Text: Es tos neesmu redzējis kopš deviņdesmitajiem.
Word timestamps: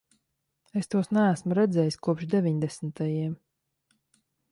Es 0.79 0.87
tos 0.93 1.09
neesmu 1.17 1.57
redzējis 1.59 1.99
kopš 2.07 2.25
deviņdesmitajiem. 2.31 3.37